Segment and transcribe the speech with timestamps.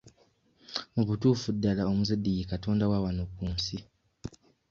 [0.93, 3.77] Mu butuufu ddala omuzadde ye katonda wa wano ku nsi.